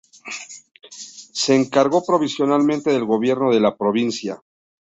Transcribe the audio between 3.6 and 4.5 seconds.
provincia.